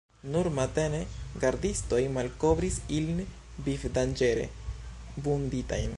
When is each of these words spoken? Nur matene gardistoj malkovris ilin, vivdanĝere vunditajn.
Nur 0.35 0.47
matene 0.59 1.01
gardistoj 1.43 2.01
malkovris 2.15 2.81
ilin, 3.01 3.21
vivdanĝere 3.69 4.51
vunditajn. 5.29 5.89